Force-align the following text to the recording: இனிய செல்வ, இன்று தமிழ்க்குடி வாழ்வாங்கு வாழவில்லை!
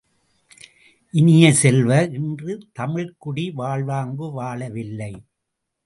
இனிய 1.13 1.51
செல்வ, 1.53 1.89
இன்று 2.13 2.53
தமிழ்க்குடி 2.79 3.45
வாழ்வாங்கு 3.53 4.31
வாழவில்லை! 4.31 5.13